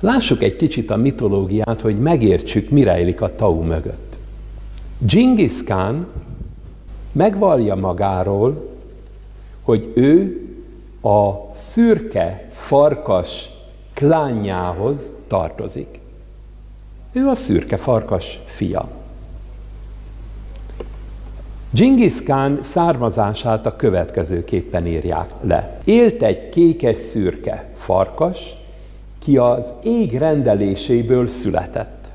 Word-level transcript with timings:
Lássuk 0.00 0.42
egy 0.42 0.56
kicsit 0.56 0.90
a 0.90 0.96
mitológiát, 0.96 1.80
hogy 1.80 1.98
megértsük, 1.98 2.70
mi 2.70 2.82
rejlik 2.82 3.20
a 3.20 3.34
tau 3.34 3.62
mögött. 3.62 4.16
Genghis 4.98 5.64
Khan 5.64 6.06
megvallja 7.12 7.74
magáról, 7.74 8.74
hogy 9.62 9.92
ő 9.94 10.40
a 11.02 11.32
szürke 11.54 12.48
farkas 12.52 13.50
klánjához 13.94 15.12
tartozik. 15.26 16.00
Ő 17.12 17.26
a 17.26 17.34
szürke 17.34 17.76
farkas 17.76 18.38
fia. 18.46 18.88
Genghis 21.70 22.22
Khan 22.22 22.58
származását 22.62 23.66
a 23.66 23.76
következőképpen 23.76 24.86
írják 24.86 25.30
le. 25.40 25.78
Élt 25.84 26.22
egy 26.22 26.48
kékes-szürke 26.48 27.70
farkas, 27.74 28.56
ki 29.18 29.36
az 29.36 29.72
ég 29.82 30.18
rendeléséből 30.18 31.28
született. 31.28 32.10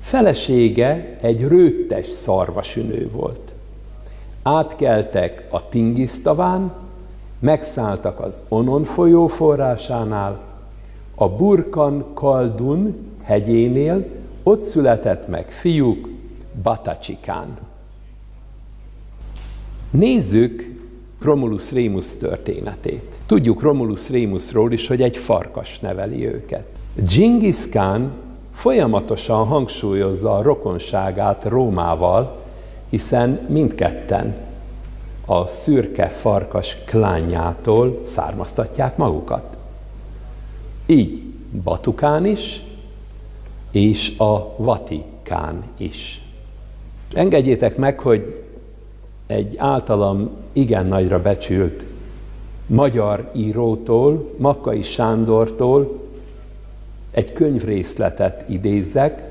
Felesége 0.00 1.18
egy 1.20 1.48
rőttes 1.48 2.06
szarvasünő 2.06 3.10
volt. 3.10 3.52
Átkeltek 4.42 5.46
a 5.50 5.68
Tingisztaván, 5.68 6.72
megszálltak 7.38 8.20
az 8.20 8.42
Onon 8.48 8.84
folyó 8.84 9.26
forrásánál, 9.26 10.40
a 11.14 11.28
Burkan 11.28 12.04
Kaldun 12.14 12.96
hegyénél, 13.22 14.04
ott 14.42 14.62
született 14.62 15.28
meg 15.28 15.50
fiúk 15.50 16.08
Batacsikán. 16.62 17.58
Nézzük 19.90 20.71
Romulus 21.24 21.72
Rémus 21.72 22.16
történetét. 22.16 23.14
Tudjuk 23.26 23.62
Romulus 23.62 24.08
Rémusról 24.08 24.72
is, 24.72 24.86
hogy 24.86 25.02
egy 25.02 25.16
farkas 25.16 25.78
neveli 25.78 26.26
őket. 26.26 26.66
Genghis 26.94 27.68
Khan 27.68 28.10
folyamatosan 28.52 29.46
hangsúlyozza 29.46 30.36
a 30.36 30.42
rokonságát 30.42 31.44
Rómával, 31.44 32.40
hiszen 32.88 33.46
mindketten 33.48 34.34
a 35.26 35.46
szürke 35.46 36.08
farkas 36.08 36.76
klányától 36.84 38.00
származtatják 38.04 38.96
magukat. 38.96 39.56
Így 40.86 41.22
Batukán 41.64 42.26
is, 42.26 42.62
és 43.70 44.18
a 44.18 44.54
Vatikán 44.56 45.62
is. 45.76 46.22
Engedjétek 47.14 47.76
meg, 47.76 47.98
hogy 47.98 48.41
egy 49.32 49.54
általam 49.58 50.30
igen 50.52 50.86
nagyra 50.86 51.22
becsült 51.22 51.84
magyar 52.66 53.30
írótól, 53.32 54.34
Makkai 54.36 54.82
Sándortól 54.82 56.00
egy 57.10 57.32
könyvrészletet 57.32 58.44
idézzek 58.48 59.22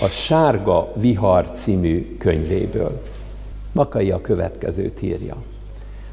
a 0.00 0.06
Sárga 0.06 0.92
Vihar 0.94 1.50
című 1.50 2.16
könyvéből. 2.18 3.02
Makai 3.72 4.10
a 4.10 4.20
következőt 4.20 5.02
írja. 5.02 5.36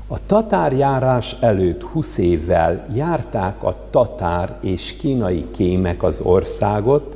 A 0.07 0.25
tatárjárás 0.25 1.35
előtt 1.39 1.81
20 1.81 2.17
évvel 2.17 2.87
járták 2.93 3.63
a 3.63 3.75
tatár 3.89 4.57
és 4.61 4.95
kínai 4.97 5.45
kémek 5.51 6.03
az 6.03 6.21
országot, 6.21 7.15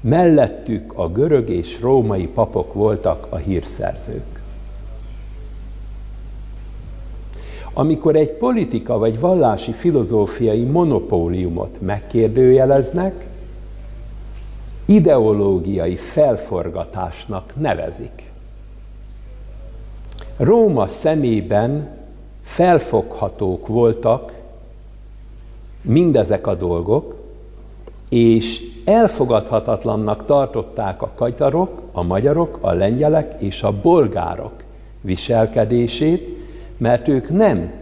mellettük 0.00 0.92
a 0.98 1.08
görög 1.08 1.48
és 1.48 1.80
római 1.80 2.26
papok 2.26 2.72
voltak 2.72 3.26
a 3.30 3.36
hírszerzők. 3.36 4.35
Amikor 7.78 8.16
egy 8.16 8.30
politika 8.30 8.98
vagy 8.98 9.20
vallási 9.20 9.72
filozófiai 9.72 10.62
monopóliumot 10.62 11.80
megkérdőjeleznek, 11.80 13.26
ideológiai 14.84 15.96
felforgatásnak 15.96 17.52
nevezik. 17.56 18.30
Róma 20.36 20.86
szemében 20.86 21.88
felfoghatók 22.42 23.66
voltak 23.66 24.32
mindezek 25.82 26.46
a 26.46 26.54
dolgok, 26.54 27.16
és 28.08 28.62
elfogadhatatlannak 28.84 30.24
tartották 30.24 31.02
a 31.02 31.10
kagyarok, 31.14 31.80
a 31.92 32.02
magyarok, 32.02 32.58
a 32.60 32.72
lengyelek 32.72 33.42
és 33.42 33.62
a 33.62 33.80
bolgárok 33.80 34.52
viselkedését, 35.00 36.35
mert 36.76 37.08
ők 37.08 37.28
nem 37.28 37.72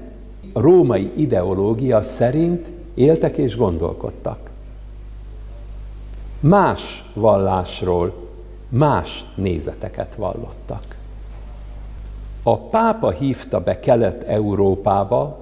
római 0.53 1.13
ideológia 1.17 2.03
szerint 2.03 2.67
éltek 2.95 3.37
és 3.37 3.57
gondolkodtak. 3.57 4.51
Más 6.41 7.11
vallásról 7.15 8.25
más 8.69 9.25
nézeteket 9.35 10.15
vallottak. 10.15 10.97
A 12.43 12.59
pápa 12.59 13.11
hívta 13.11 13.61
be 13.61 13.81
Kelet-Európába 13.81 15.39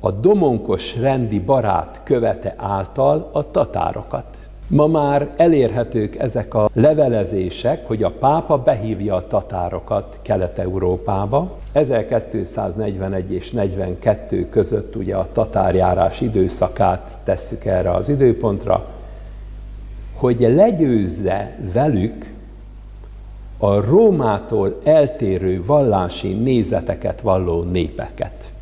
a 0.00 0.10
domonkos 0.10 0.96
rendi 0.96 1.40
barát 1.40 2.00
követe 2.04 2.54
által 2.56 3.30
a 3.32 3.50
tatárokat. 3.50 4.38
Ma 4.70 4.86
már 4.86 5.30
elérhetők 5.36 6.16
ezek 6.16 6.54
a 6.54 6.70
levelezések, 6.72 7.86
hogy 7.86 8.02
a 8.02 8.10
pápa 8.10 8.58
behívja 8.58 9.14
a 9.14 9.26
tatárokat 9.26 10.18
Kelet-Európába. 10.22 11.56
1241 11.72 13.32
és 13.32 13.50
42 13.50 14.48
között 14.48 14.96
ugye 14.96 15.16
a 15.16 15.28
tatárjárás 15.32 16.20
időszakát 16.20 17.18
tesszük 17.24 17.64
erre 17.64 17.90
az 17.90 18.08
időpontra, 18.08 18.86
hogy 20.14 20.40
legyőzze 20.40 21.58
velük 21.72 22.32
a 23.58 23.80
Rómától 23.80 24.80
eltérő 24.84 25.64
vallási 25.64 26.34
nézeteket 26.34 27.20
valló 27.20 27.62
népeket. 27.62 28.52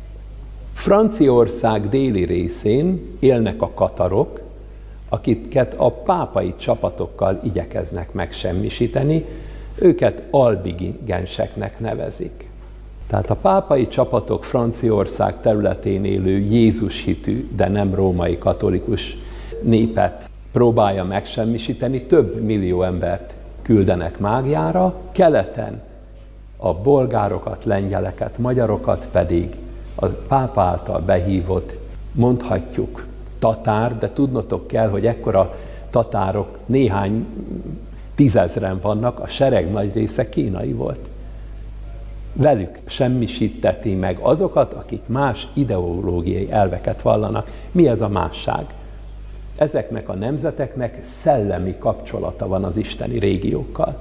Franciaország 0.73 1.89
déli 1.89 2.25
részén 2.25 3.17
élnek 3.19 3.61
a 3.61 3.69
katarok, 3.73 4.47
akiket 5.09 5.73
a 5.77 5.91
pápai 5.91 6.53
csapatokkal 6.57 7.39
igyekeznek 7.43 8.13
megsemmisíteni, 8.13 9.25
őket 9.75 10.23
albigenseknek 10.29 11.79
nevezik. 11.79 12.49
Tehát 13.07 13.29
a 13.29 13.35
pápai 13.35 13.87
csapatok 13.87 14.43
Franciaország 14.43 15.41
területén 15.41 16.05
élő 16.05 16.37
Jézus 16.37 17.03
hitű, 17.03 17.49
de 17.55 17.67
nem 17.67 17.95
római 17.95 18.37
katolikus 18.37 19.17
népet 19.61 20.29
próbálja 20.51 21.03
megsemmisíteni, 21.03 22.01
több 22.01 22.41
millió 22.41 22.83
embert 22.83 23.33
küldenek 23.61 24.19
mágiára, 24.19 24.95
keleten 25.11 25.81
a 26.57 26.73
bolgárokat, 26.73 27.65
lengyeleket, 27.65 28.37
magyarokat 28.37 29.07
pedig 29.11 29.55
a 29.95 30.05
pápa 30.05 30.61
által 30.61 30.99
behívott, 30.99 31.77
mondhatjuk, 32.11 33.05
tatár, 33.39 33.97
de 33.97 34.09
tudnotok 34.13 34.67
kell, 34.67 34.89
hogy 34.89 35.05
ekkora 35.05 35.55
tatárok 35.89 36.57
néhány 36.65 37.27
tízezren 38.15 38.79
vannak, 38.81 39.19
a 39.19 39.27
sereg 39.27 39.71
nagy 39.71 39.93
része 39.93 40.29
kínai 40.29 40.71
volt. 40.71 41.07
Velük 42.33 42.79
semmisíteti 42.85 43.93
meg 43.93 44.17
azokat, 44.21 44.73
akik 44.73 45.01
más 45.05 45.47
ideológiai 45.53 46.51
elveket 46.51 47.01
vallanak. 47.01 47.51
Mi 47.71 47.87
ez 47.87 48.01
a 48.01 48.07
másság? 48.07 48.65
Ezeknek 49.55 50.09
a 50.09 50.13
nemzeteknek 50.13 50.99
szellemi 51.03 51.75
kapcsolata 51.77 52.47
van 52.47 52.63
az 52.63 52.77
isteni 52.77 53.19
régiókkal. 53.19 53.97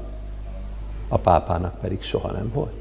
A 1.09 1.19
pápának 1.19 1.81
pedig 1.81 2.03
soha 2.03 2.33
nem 2.33 2.51
volt. 2.55 2.78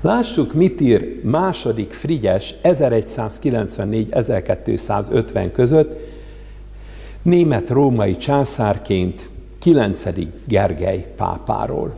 Lássuk, 0.00 0.54
mit 0.54 0.80
ír 0.80 1.20
második 1.24 1.92
Frigyes 1.92 2.54
1194-1250 2.62 5.50
között 5.52 5.96
német-római 7.22 8.16
császárként 8.16 9.30
9. 9.58 10.04
Gergely 10.44 11.12
pápáról. 11.16 11.96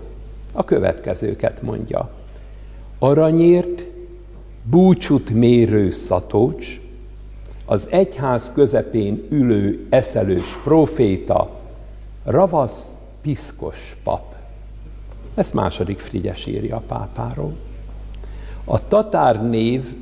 A 0.52 0.64
következőket 0.64 1.62
mondja. 1.62 2.10
Aranyért 2.98 3.84
búcsút 4.62 5.30
mérő 5.30 5.90
szatócs, 5.90 6.80
az 7.64 7.86
egyház 7.90 8.52
közepén 8.54 9.26
ülő 9.30 9.86
eszelős 9.88 10.58
proféta, 10.64 11.60
ravasz, 12.24 12.94
piszkos 13.22 13.96
pap. 14.02 14.34
Ezt 15.34 15.54
második 15.54 15.98
Frigyes 15.98 16.46
írja 16.46 16.76
a 16.76 16.82
pápáról. 16.86 17.56
A 18.72 18.88
tatár 18.88 19.48
név, 19.48 19.96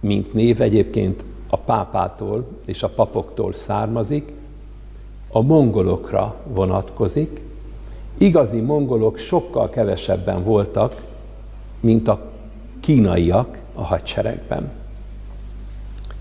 mint 0.00 0.32
név 0.32 0.60
egyébként 0.60 1.24
a 1.48 1.56
pápától 1.56 2.46
és 2.64 2.82
a 2.82 2.88
papoktól 2.88 3.52
származik, 3.52 4.32
a 5.28 5.40
mongolokra 5.40 6.36
vonatkozik. 6.46 7.40
Igazi 8.18 8.60
mongolok 8.60 9.18
sokkal 9.18 9.70
kevesebben 9.70 10.44
voltak, 10.44 11.02
mint 11.80 12.08
a 12.08 12.30
kínaiak 12.80 13.58
a 13.74 13.82
hadseregben. 13.82 14.70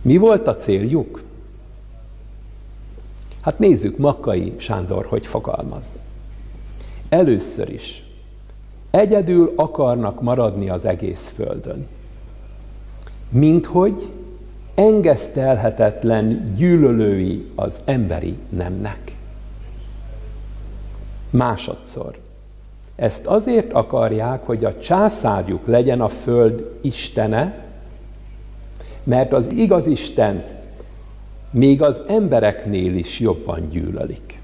Mi 0.01 0.17
volt 0.17 0.47
a 0.47 0.55
céljuk? 0.55 1.23
Hát 3.41 3.59
nézzük, 3.59 3.97
Makkai 3.97 4.53
Sándor 4.57 5.05
hogy 5.05 5.25
fogalmaz. 5.25 6.01
Először 7.09 7.69
is, 7.69 8.03
egyedül 8.91 9.53
akarnak 9.55 10.21
maradni 10.21 10.69
az 10.69 10.85
egész 10.85 11.33
földön. 11.35 11.87
Minthogy 13.29 14.09
engesztelhetetlen 14.75 16.53
gyűlölői 16.57 17.51
az 17.55 17.81
emberi 17.85 18.35
nemnek. 18.49 19.15
Másodszor, 21.29 22.17
ezt 22.95 23.25
azért 23.25 23.73
akarják, 23.73 24.45
hogy 24.45 24.65
a 24.65 24.79
császárjuk 24.79 25.67
legyen 25.67 26.01
a 26.01 26.07
föld 26.07 26.77
istene, 26.81 27.65
mert 29.03 29.33
az 29.33 29.51
igaz 29.51 29.85
Istent 29.85 30.53
még 31.51 31.81
az 31.81 32.01
embereknél 32.07 32.95
is 32.95 33.19
jobban 33.19 33.67
gyűlölik. 33.69 34.39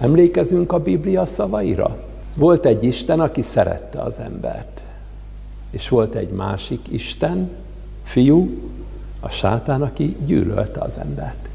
Emlékezünk 0.00 0.72
a 0.72 0.82
Biblia 0.82 1.26
szavaira? 1.26 2.07
Volt 2.38 2.66
egy 2.66 2.82
Isten, 2.82 3.20
aki 3.20 3.42
szerette 3.42 4.00
az 4.00 4.18
embert. 4.18 4.82
És 5.70 5.88
volt 5.88 6.14
egy 6.14 6.28
másik 6.28 6.88
Isten, 6.88 7.50
fiú, 8.04 8.48
a 9.20 9.28
sátán, 9.28 9.82
aki 9.82 10.16
gyűlölte 10.24 10.80
az 10.80 10.98
embert. 10.98 11.48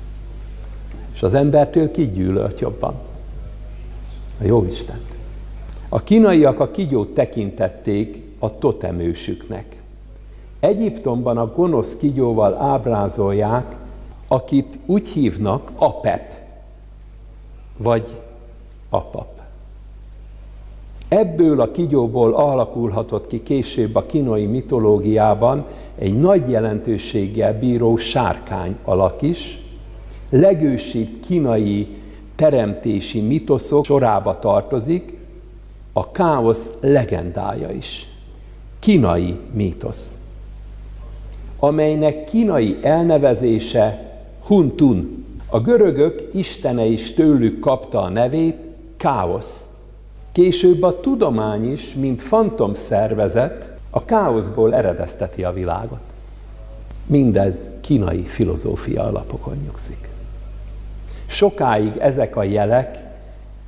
És 1.14 1.24
az 1.24 1.34
embertől 1.34 1.92
ki 1.92 2.10
gyűlölt 2.10 2.60
jobban? 2.60 2.94
A 4.42 4.44
jó 4.44 4.66
Isten. 4.66 5.00
A 5.90 6.04
kínaiak 6.04 6.60
a 6.60 6.72
kigyót 6.72 7.14
tekintették 7.14 8.24
a 8.40 8.58
totemősüknek. 8.58 9.82
Egyiptomban 10.60 11.38
a 11.38 11.54
gonosz 11.54 11.96
kigyóval 12.00 12.58
ábrázolják, 12.62 13.76
akit 14.28 14.80
úgy 14.86 15.08
hívnak 15.08 15.72
apep, 15.76 16.34
vagy 17.78 18.08
apap. 18.90 19.33
Ebből 21.14 21.62
a 21.62 21.72
kigyóból 21.72 22.34
alakulhatott 22.34 23.28
ki 23.28 23.44
később 23.44 23.96
a 23.96 24.06
kínai 24.06 24.46
mitológiában 24.46 25.66
egy 25.98 26.20
nagy 26.20 26.50
jelentőséggel 26.50 27.60
bíró 27.60 27.98
sárkány 27.98 28.76
alak 28.84 29.22
is, 29.22 29.60
legősibb 30.30 31.20
kínai 31.26 31.88
teremtési 32.36 33.22
mitoszok 33.22 33.86
sorába 33.86 34.40
tartozik, 34.40 35.18
a 35.94 36.12
káosz 36.12 36.72
legendája 36.80 37.70
is. 37.72 38.08
Kínai 38.80 39.36
mítosz, 39.52 40.18
amelynek 41.60 42.24
kínai 42.24 42.78
elnevezése 42.82 44.12
Huntun. 44.46 45.26
A 45.50 45.60
görögök 45.60 46.30
istene 46.34 46.86
is 46.86 47.14
tőlük 47.14 47.60
kapta 47.60 48.02
a 48.02 48.10
nevét, 48.10 48.58
káosz. 48.98 49.72
Később 50.34 50.82
a 50.84 51.00
tudomány 51.00 51.72
is, 51.72 51.94
mint 51.94 52.22
fantom 52.22 52.74
szervezet, 52.74 53.72
a 53.90 54.06
káoszból 54.06 54.76
eredezteti 54.76 55.44
a 55.44 55.54
világot. 55.54 56.02
Mindez 57.06 57.70
kínai 57.82 58.24
filozófia 58.24 59.04
alapokon 59.04 59.58
nyugszik. 59.66 60.10
Sokáig 61.26 61.98
ezek 61.98 62.36
a 62.36 62.44
jelek 62.44 63.04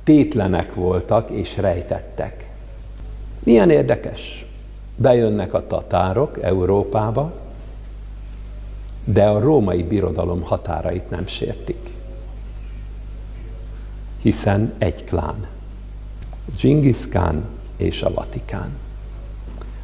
tétlenek 0.04 0.74
voltak 0.74 1.30
és 1.30 1.56
rejtettek. 1.56 2.50
Milyen 3.44 3.70
érdekes. 3.70 4.46
Bejönnek 4.96 5.54
a 5.54 5.66
tatárok 5.66 6.42
Európába, 6.42 7.32
de 9.04 9.24
a 9.24 9.40
római 9.40 9.82
birodalom 9.82 10.42
határait 10.42 11.10
nem 11.10 11.26
sértik. 11.26 11.94
Hiszen 14.22 14.72
egy 14.78 15.04
klán. 15.04 15.55
Khan 17.10 17.44
és 17.76 18.02
a 18.02 18.14
Vatikán. 18.14 18.68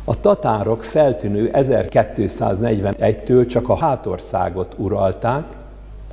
A 0.05 0.21
tatárok 0.21 0.85
feltűnő 0.85 1.51
1241-től 1.53 3.49
csak 3.49 3.69
a 3.69 3.77
hátországot 3.77 4.75
uralták, 4.77 5.45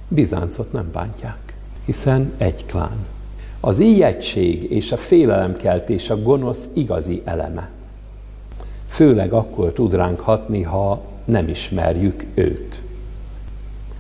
Bizáncot 0.08 0.72
nem 0.72 0.90
bántják, 0.92 1.56
hiszen 1.86 2.34
egy 2.38 2.66
klán. 2.66 3.06
Az 3.60 3.80
ijegység 3.80 4.72
és 4.72 4.92
a 4.92 4.98
félelemkeltés 4.98 6.10
a 6.10 6.22
gonosz 6.22 6.68
igazi 6.74 7.22
eleme. 7.26 7.70
Főleg 8.88 9.34
akkor 9.34 9.74
tud 9.74 9.94
ránk 9.94 10.20
hatni, 10.20 10.62
ha 10.62 11.02
nem 11.26 11.48
ismerjük 11.48 12.26
őt. 12.34 12.82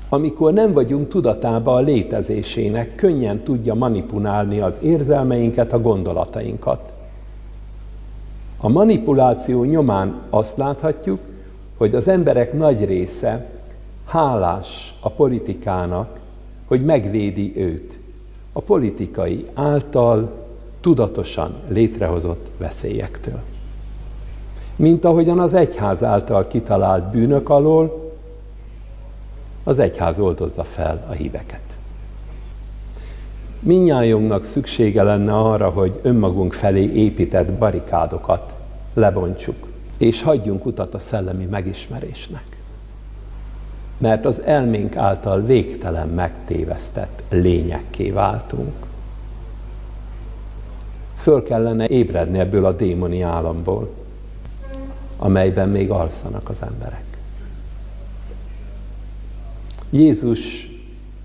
Amikor 0.09 0.53
nem 0.53 0.71
vagyunk 0.71 1.09
tudatában 1.09 1.75
a 1.75 1.79
létezésének, 1.79 2.95
könnyen 2.95 3.43
tudja 3.43 3.73
manipulálni 3.73 4.59
az 4.59 4.77
érzelmeinket, 4.81 5.73
a 5.73 5.81
gondolatainkat. 5.81 6.91
A 8.57 8.69
manipuláció 8.69 9.63
nyomán 9.63 10.15
azt 10.29 10.57
láthatjuk, 10.57 11.19
hogy 11.77 11.95
az 11.95 12.07
emberek 12.07 12.53
nagy 12.53 12.85
része 12.85 13.49
hálás 14.05 14.95
a 14.99 15.09
politikának, 15.09 16.19
hogy 16.67 16.85
megvédi 16.85 17.53
őt 17.57 17.97
a 18.51 18.61
politikai 18.61 19.45
által 19.53 20.31
tudatosan 20.81 21.53
létrehozott 21.67 22.49
veszélyektől. 22.57 23.39
Mint 24.75 25.05
ahogyan 25.05 25.39
az 25.39 25.53
egyház 25.53 26.03
által 26.03 26.47
kitalált 26.47 27.11
bűnök 27.11 27.49
alól 27.49 28.08
az 29.69 29.79
egyház 29.79 30.19
oldozza 30.19 30.63
fel 30.63 31.05
a 31.09 31.11
híveket. 31.11 31.59
Minnyájunknak 33.59 34.43
szüksége 34.43 35.03
lenne 35.03 35.37
arra, 35.37 35.69
hogy 35.69 35.99
önmagunk 36.01 36.53
felé 36.53 36.93
épített 36.93 37.51
barikádokat 37.51 38.53
lebontsuk, 38.93 39.67
és 39.97 40.23
hagyjunk 40.23 40.65
utat 40.65 40.93
a 40.93 40.99
szellemi 40.99 41.45
megismerésnek. 41.45 42.57
Mert 43.97 44.25
az 44.25 44.43
elménk 44.43 44.95
által 44.95 45.41
végtelen 45.41 46.07
megtévesztett 46.07 47.21
lényekké 47.29 48.11
váltunk. 48.11 48.73
Föl 51.15 51.43
kellene 51.43 51.87
ébredni 51.87 52.39
ebből 52.39 52.65
a 52.65 52.71
démoni 52.71 53.21
államból, 53.21 53.89
amelyben 55.17 55.69
még 55.69 55.91
alszanak 55.91 56.49
az 56.49 56.61
emberek. 56.61 57.08
Jézus 59.89 60.69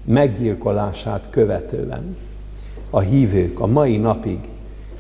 meggyilkolását 0.05 1.27
követően 1.31 2.17
a 2.91 3.01
hívők 3.01 3.61
a 3.61 3.67
mai 3.67 3.97
napig 3.97 4.39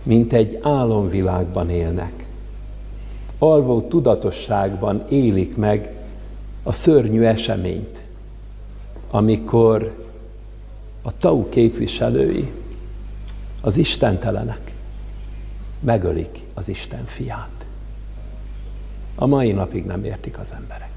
mint 0.04 0.32
egy 0.32 0.58
álomvilágban 0.62 1.70
élnek. 1.70 2.26
Alvó 3.38 3.80
tudatosságban 3.80 5.06
élik 5.08 5.56
meg 5.56 5.92
a 6.62 6.72
szörnyű 6.72 7.22
eseményt, 7.22 8.02
amikor 9.10 10.06
a 11.02 11.16
tau 11.16 11.48
képviselői, 11.48 12.52
az 13.60 13.76
istentelenek 13.76 14.72
megölik 15.80 16.42
az 16.54 16.68
Isten 16.68 17.04
fiát. 17.04 17.64
A 19.14 19.26
mai 19.26 19.52
napig 19.52 19.84
nem 19.84 20.04
értik 20.04 20.38
az 20.38 20.52
emberek. 20.56 20.93